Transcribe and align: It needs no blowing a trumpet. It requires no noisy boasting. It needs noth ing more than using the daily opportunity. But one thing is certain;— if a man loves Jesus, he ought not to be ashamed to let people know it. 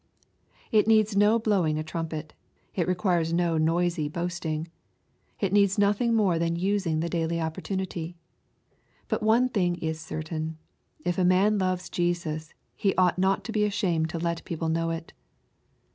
It 0.71 0.87
needs 0.87 1.15
no 1.15 1.37
blowing 1.37 1.77
a 1.77 1.83
trumpet. 1.83 2.33
It 2.73 2.87
requires 2.87 3.31
no 3.33 3.59
noisy 3.59 4.09
boasting. 4.09 4.67
It 5.39 5.53
needs 5.53 5.77
noth 5.77 6.01
ing 6.01 6.15
more 6.15 6.39
than 6.39 6.55
using 6.55 7.01
the 7.01 7.07
daily 7.07 7.39
opportunity. 7.39 8.15
But 9.07 9.21
one 9.21 9.47
thing 9.47 9.75
is 9.75 9.99
certain;— 9.99 10.57
if 11.05 11.19
a 11.19 11.23
man 11.23 11.59
loves 11.59 11.87
Jesus, 11.87 12.55
he 12.75 12.95
ought 12.95 13.19
not 13.19 13.43
to 13.43 13.51
be 13.51 13.63
ashamed 13.63 14.09
to 14.09 14.17
let 14.17 14.43
people 14.43 14.69
know 14.69 14.89
it. 14.89 15.13